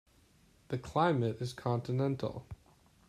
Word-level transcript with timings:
The 0.69 0.79
climate 0.79 1.39
is 1.43 1.53
continental. 1.53 2.47